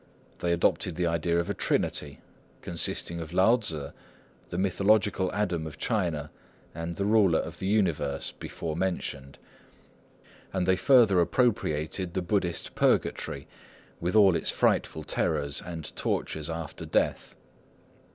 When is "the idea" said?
0.95-1.37